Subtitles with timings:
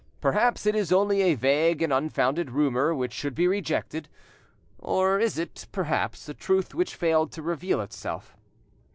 [0.19, 4.09] Perhaps it is only a vague and unfounded rumour, which should be rejected;
[4.79, 8.35] or is it; perhaps, a truth which failed to reveal itself?